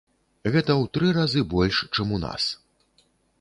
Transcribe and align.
Гэта 0.53 0.71
ў 0.75 0.83
тры 0.97 1.11
разы 1.17 1.43
больш, 1.53 1.83
чым 1.97 2.17
у 2.19 2.19
нас. 2.25 2.43